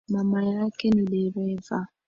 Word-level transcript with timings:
Mama 0.09 0.43
yake 0.43 0.89
ni 0.89 1.01
dereva 1.05 1.87